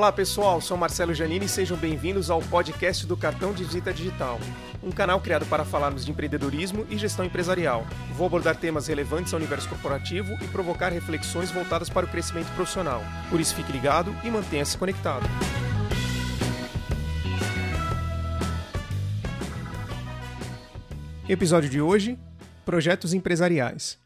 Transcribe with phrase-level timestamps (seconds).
[0.00, 4.40] Olá pessoal, sou Marcelo Janini e sejam bem-vindos ao podcast do Cartão de Visita Digital,
[4.82, 7.86] um canal criado para falarmos de empreendedorismo e gestão empresarial.
[8.16, 13.02] Vou abordar temas relevantes ao universo corporativo e provocar reflexões voltadas para o crescimento profissional.
[13.28, 15.26] Por isso fique ligado e mantenha-se conectado.
[21.28, 22.18] Episódio de hoje:
[22.64, 23.98] Projetos empresariais.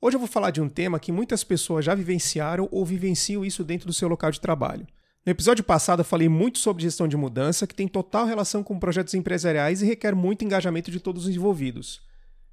[0.00, 3.62] Hoje eu vou falar de um tema que muitas pessoas já vivenciaram ou vivenciam isso
[3.62, 4.84] dentro do seu local de trabalho.
[5.26, 8.78] No episódio passado eu falei muito sobre gestão de mudança, que tem total relação com
[8.78, 12.00] projetos empresariais e requer muito engajamento de todos os envolvidos.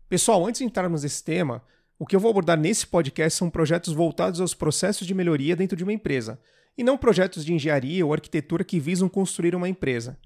[0.09, 1.63] Pessoal, antes de entrarmos nesse tema,
[1.97, 5.77] o que eu vou abordar nesse podcast são projetos voltados aos processos de melhoria dentro
[5.77, 6.39] de uma empresa,
[6.77, 10.17] e não projetos de engenharia ou arquitetura que visam construir uma empresa.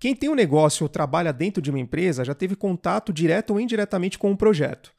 [0.00, 3.60] Quem tem um negócio ou trabalha dentro de uma empresa já teve contato direto ou
[3.60, 4.92] indiretamente com um projeto.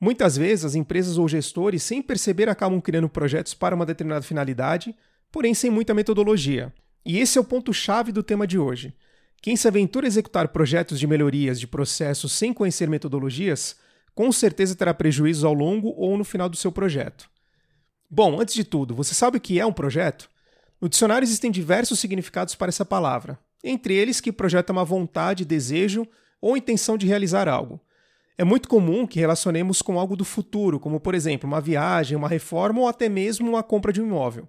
[0.00, 4.94] Muitas vezes, as empresas ou gestores, sem perceber, acabam criando projetos para uma determinada finalidade
[5.30, 6.72] porém sem muita metodologia.
[7.04, 8.94] E esse é o ponto-chave do tema de hoje.
[9.42, 13.76] Quem se aventura a executar projetos de melhorias de processos sem conhecer metodologias,
[14.14, 17.30] com certeza terá prejuízos ao longo ou no final do seu projeto.
[18.08, 20.28] Bom, antes de tudo, você sabe o que é um projeto?
[20.80, 26.06] No dicionário existem diversos significados para essa palavra, entre eles que projeta uma vontade, desejo
[26.40, 27.80] ou intenção de realizar algo.
[28.36, 32.28] É muito comum que relacionemos com algo do futuro, como por exemplo uma viagem, uma
[32.28, 34.48] reforma ou até mesmo uma compra de um imóvel.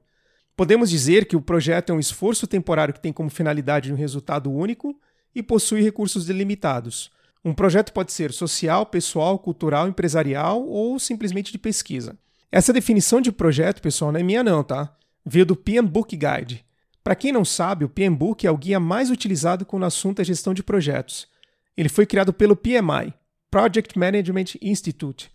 [0.62, 4.52] Podemos dizer que o projeto é um esforço temporário que tem como finalidade um resultado
[4.52, 4.95] único
[5.34, 7.09] e possui recursos delimitados.
[7.44, 12.16] Um projeto pode ser social, pessoal, cultural, empresarial ou simplesmente de pesquisa.
[12.52, 14.95] Essa definição de projeto, pessoal, não é minha não, tá?
[15.26, 16.64] Veio do PM Book Guide.
[17.04, 20.22] Para quem não sabe, o PM Book é o guia mais utilizado quando o assunto
[20.22, 21.28] é gestão de projetos.
[21.76, 23.12] Ele foi criado pelo PMI,
[23.50, 25.32] Project Management Institute,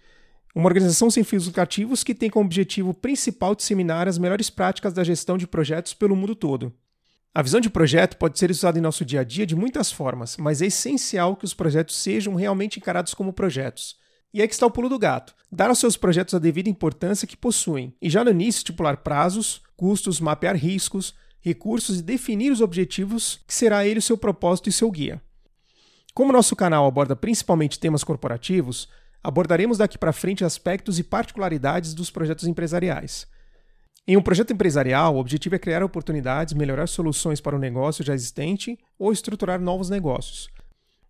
[0.56, 5.04] uma organização sem fins lucrativos que tem como objetivo principal disseminar as melhores práticas da
[5.04, 6.72] gestão de projetos pelo mundo todo.
[7.34, 10.38] A visão de projeto pode ser usada em nosso dia a dia de muitas formas,
[10.38, 13.96] mas é essencial que os projetos sejam realmente encarados como projetos.
[14.32, 17.28] E aí que está o pulo do gato: dar aos seus projetos a devida importância
[17.28, 22.62] que possuem, e já no início estipular prazos, custos, mapear riscos, recursos e definir os
[22.62, 25.20] objetivos que será ele o seu propósito e seu guia.
[26.14, 28.88] Como nosso canal aborda principalmente temas corporativos,
[29.22, 33.26] abordaremos daqui para frente aspectos e particularidades dos projetos empresariais.
[34.08, 38.14] Em um projeto empresarial, o objetivo é criar oportunidades, melhorar soluções para o negócio já
[38.14, 40.48] existente ou estruturar novos negócios.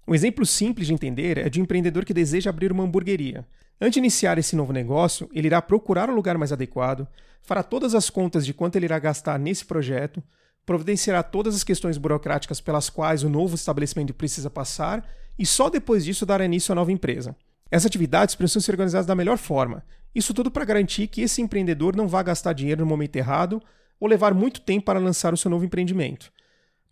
[0.09, 3.47] Um exemplo simples de entender é de um empreendedor que deseja abrir uma hamburgueria.
[3.78, 7.06] Antes de iniciar esse novo negócio, ele irá procurar o um lugar mais adequado,
[7.43, 10.22] fará todas as contas de quanto ele irá gastar nesse projeto,
[10.65, 15.06] providenciará todas as questões burocráticas pelas quais o novo estabelecimento precisa passar
[15.39, 17.37] e só depois disso dará início à nova empresa.
[17.71, 19.84] Essas atividades precisam ser organizadas da melhor forma.
[20.15, 23.62] Isso tudo para garantir que esse empreendedor não vá gastar dinheiro no momento errado
[23.99, 26.32] ou levar muito tempo para lançar o seu novo empreendimento.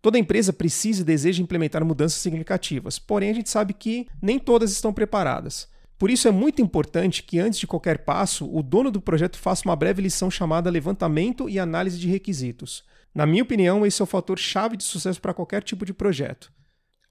[0.03, 4.71] Toda empresa precisa e deseja implementar mudanças significativas, porém a gente sabe que nem todas
[4.71, 5.69] estão preparadas.
[5.99, 9.67] Por isso é muito importante que antes de qualquer passo, o dono do projeto faça
[9.67, 12.85] uma breve lição chamada levantamento e análise de requisitos.
[13.15, 16.53] Na minha opinião, esse é o fator chave de sucesso para qualquer tipo de projeto.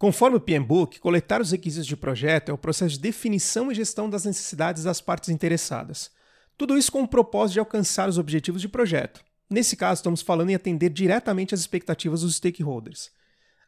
[0.04, 4.10] Conforme o PMBOK, coletar os requisitos de projeto é o processo de definição e gestão
[4.10, 6.12] das necessidades das partes interessadas.
[6.58, 9.24] Tudo isso com o propósito de alcançar os objetivos de projeto.
[9.50, 13.12] Nesse caso, estamos falando em atender diretamente às expectativas dos stakeholders.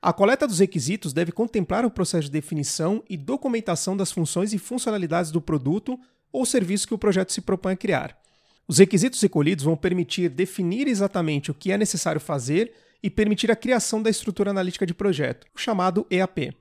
[0.01, 4.57] A coleta dos requisitos deve contemplar o processo de definição e documentação das funções e
[4.57, 5.97] funcionalidades do produto
[6.33, 8.19] ou serviço que o projeto se propõe a criar.
[8.67, 13.55] Os requisitos recolhidos vão permitir definir exatamente o que é necessário fazer e permitir a
[13.55, 16.55] criação da estrutura analítica de projeto, o chamado EAP.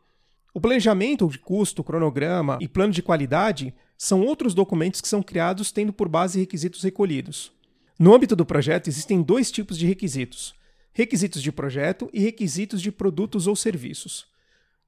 [0.53, 5.73] O planejamento de custo, cronograma e plano de qualidade são outros documentos que são criados
[5.73, 7.53] tendo por base requisitos recolhidos.
[7.99, 10.55] No âmbito do projeto, existem dois tipos de requisitos:
[10.93, 14.27] requisitos de projeto e requisitos de produtos ou serviços.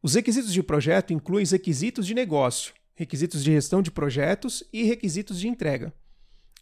[0.03, 4.85] Os requisitos de projeto incluem os requisitos de negócio, requisitos de gestão de projetos e
[4.85, 5.93] requisitos de entrega.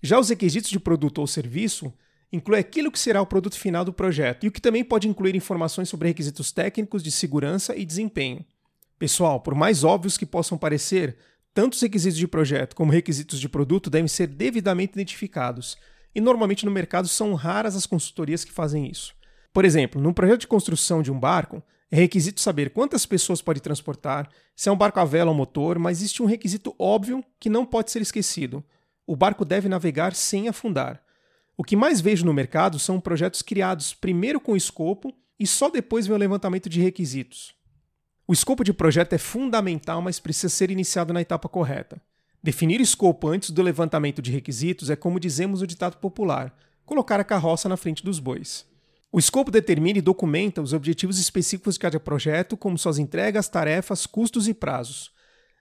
[0.02, 1.92] Já os requisitos de produto ou serviço
[2.34, 5.36] inclui aquilo que será o produto final do projeto e o que também pode incluir
[5.36, 8.44] informações sobre requisitos técnicos de segurança e desempenho.
[8.98, 11.16] Pessoal, por mais óbvios que possam parecer,
[11.52, 15.76] tanto os requisitos de projeto como requisitos de produto devem ser devidamente identificados,
[16.12, 19.14] e normalmente no mercado são raras as consultorias que fazem isso.
[19.52, 23.60] Por exemplo, num projeto de construção de um barco, é requisito saber quantas pessoas pode
[23.60, 27.48] transportar, se é um barco a vela ou motor, mas existe um requisito óbvio que
[27.48, 28.64] não pode ser esquecido:
[29.06, 31.03] o barco deve navegar sem afundar.
[31.56, 36.06] O que mais vejo no mercado são projetos criados primeiro com escopo e só depois
[36.06, 37.54] vem o levantamento de requisitos.
[38.26, 42.00] O escopo de projeto é fundamental, mas precisa ser iniciado na etapa correta.
[42.42, 46.54] Definir escopo antes do levantamento de requisitos é como dizemos o ditado popular:
[46.84, 48.66] colocar a carroça na frente dos bois.
[49.12, 54.06] O escopo determina e documenta os objetivos específicos de cada projeto, como suas entregas, tarefas,
[54.06, 55.13] custos e prazos.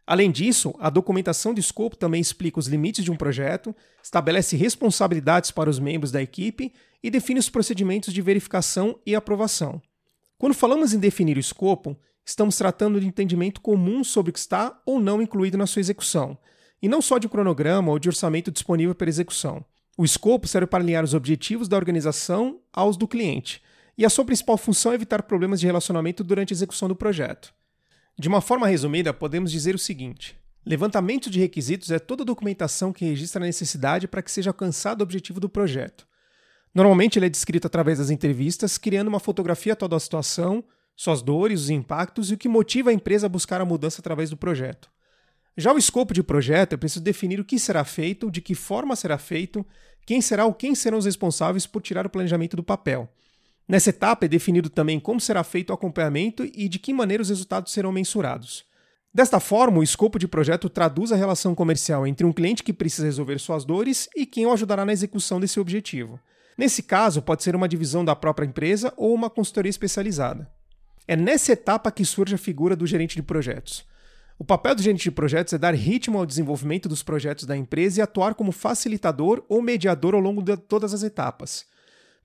[0.06, 3.74] Além disso, a documentação de escopo também explica os limites de um projeto,
[4.04, 9.82] estabelece responsabilidades para os membros da equipe e define os procedimentos de verificação e aprovação.
[10.38, 14.82] Quando falamos em definir o escopo, estamos tratando de entendimento comum sobre o que está
[14.86, 16.38] ou não incluído na sua execução,
[16.82, 19.64] e não só de cronograma ou de orçamento disponível para execução.
[19.98, 23.62] O escopo serve para alinhar os objetivos da organização aos do cliente,
[23.98, 27.54] e a sua principal função é evitar problemas de relacionamento durante a execução do projeto.
[28.18, 32.94] De uma forma resumida, podemos dizer o seguinte: levantamento de requisitos é toda a documentação
[32.94, 36.07] que registra a necessidade para que seja alcançado o objetivo do projeto.
[36.74, 40.63] Normalmente ele é descrito através das entrevistas, criando uma fotografia toda a situação,
[40.95, 44.30] suas dores, os impactos e o que motiva a empresa a buscar a mudança através
[44.30, 44.89] do projeto.
[45.56, 48.95] Já o escopo de projeto é preciso definir o que será feito, de que forma
[48.95, 49.65] será feito,
[50.06, 53.07] quem será ou quem serão os responsáveis por tirar o planejamento do papel.
[53.68, 57.30] Nessa etapa é definido também como será feito o acompanhamento e de que maneira os
[57.30, 58.65] resultados serão mensurados.
[59.13, 63.06] Desta forma, o escopo de projeto traduz a relação comercial entre um cliente que precisa
[63.06, 66.19] resolver suas dores e quem o ajudará na execução desse objetivo.
[66.57, 70.51] Nesse caso, pode ser uma divisão da própria empresa ou uma consultoria especializada.
[71.07, 73.86] É nessa etapa que surge a figura do gerente de projetos.
[74.39, 78.00] O papel do gerente de projetos é dar ritmo ao desenvolvimento dos projetos da empresa
[78.00, 81.65] e atuar como facilitador ou mediador ao longo de todas as etapas.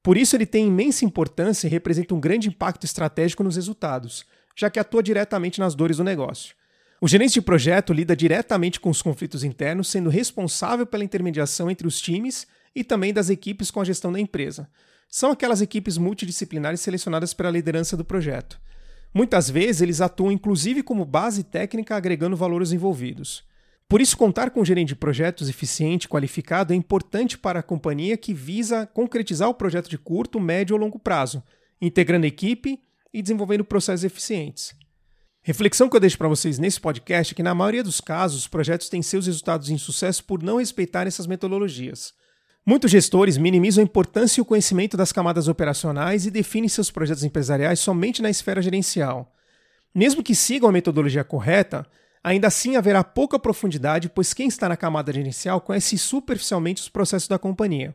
[0.09, 4.25] Por isso, ele tem imensa importância e representa um grande impacto estratégico nos resultados,
[4.57, 6.55] já que atua diretamente nas dores do negócio.
[6.99, 11.87] O gerente de projeto lida diretamente com os conflitos internos, sendo responsável pela intermediação entre
[11.87, 14.67] os times e também das equipes com a gestão da empresa.
[15.11, 18.59] São aquelas equipes multidisciplinares selecionadas pela liderança do projeto.
[19.13, 23.45] Muitas vezes eles atuam inclusive como base técnica agregando valores envolvidos.
[23.89, 27.63] Por isso, contar com um gerente de projetos eficiente e qualificado é importante para a
[27.63, 31.43] companhia que visa concretizar o projeto de curto, médio ou longo prazo,
[31.81, 32.79] integrando a equipe
[33.15, 34.77] e desenvolvendo processos eficientes.
[35.43, 38.49] Reflexão que eu deixo para vocês nesse podcast é que, na maioria dos casos, os
[38.49, 42.13] projetos têm seus resultados em sucesso por não respeitar essas metodologias.
[42.67, 47.25] Muitos gestores minimizam a importância e o conhecimento das camadas operacionais e definem seus projetos
[47.25, 49.35] empresariais somente na esfera gerencial.
[49.95, 51.87] Mesmo que sigam a metodologia correta,
[52.23, 57.29] ainda assim haverá pouca profundidade, pois quem está na camada gerencial conhece superficialmente os processos
[57.29, 57.93] da companhia.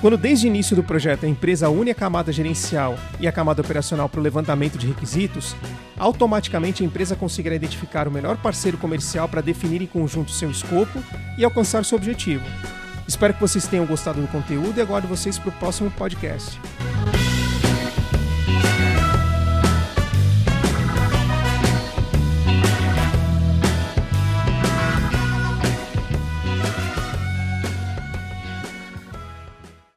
[0.00, 3.62] Quando desde o início do projeto a empresa une a camada gerencial e a camada
[3.62, 5.54] operacional para o levantamento de requisitos,
[5.96, 11.02] automaticamente a empresa conseguirá identificar o melhor parceiro comercial para definir em conjunto seu escopo
[11.38, 12.44] e alcançar seu objetivo.
[13.06, 16.58] Espero que vocês tenham gostado do conteúdo e aguardo vocês para o próximo podcast.